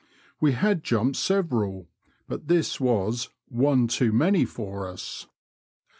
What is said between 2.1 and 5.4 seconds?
but this was one too many for us."